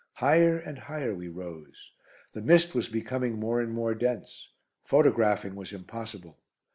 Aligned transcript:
Higher 0.13 0.57
and 0.57 0.79
higher 0.79 1.13
we 1.13 1.27
rose. 1.27 1.91
The 2.33 2.41
mist 2.41 2.73
was 2.73 2.87
becoming 2.89 3.39
more 3.39 3.61
and 3.61 3.71
more 3.71 3.93
dense. 3.93 4.49
Photographing 4.83 5.53
was 5.53 5.71
impossible. 5.73 6.39